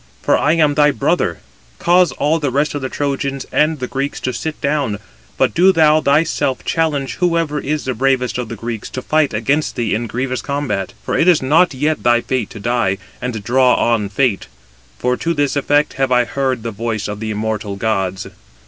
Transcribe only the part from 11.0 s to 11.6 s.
For it is